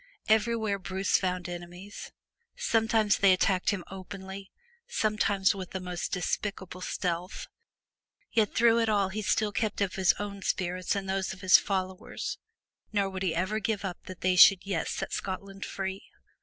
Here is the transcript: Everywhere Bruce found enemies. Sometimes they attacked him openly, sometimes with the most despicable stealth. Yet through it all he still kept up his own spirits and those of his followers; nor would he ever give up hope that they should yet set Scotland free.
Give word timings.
Everywhere 0.27 0.79
Bruce 0.79 1.19
found 1.19 1.47
enemies. 1.47 2.11
Sometimes 2.55 3.17
they 3.19 3.33
attacked 3.33 3.69
him 3.69 3.83
openly, 3.91 4.49
sometimes 4.87 5.53
with 5.53 5.73
the 5.73 5.79
most 5.79 6.11
despicable 6.11 6.81
stealth. 6.81 7.45
Yet 8.31 8.55
through 8.55 8.79
it 8.79 8.89
all 8.89 9.09
he 9.09 9.21
still 9.21 9.51
kept 9.51 9.79
up 9.79 9.93
his 9.93 10.13
own 10.13 10.41
spirits 10.41 10.95
and 10.95 11.07
those 11.07 11.33
of 11.33 11.41
his 11.41 11.59
followers; 11.59 12.39
nor 12.91 13.11
would 13.11 13.21
he 13.21 13.35
ever 13.35 13.59
give 13.59 13.85
up 13.85 13.97
hope 13.97 14.05
that 14.07 14.21
they 14.21 14.35
should 14.35 14.65
yet 14.65 14.87
set 14.87 15.13
Scotland 15.13 15.65
free. 15.65 16.05